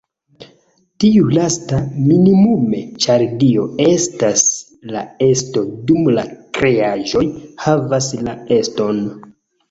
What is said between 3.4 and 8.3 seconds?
Dio estas la Esto dum la kreaĵoj "havas"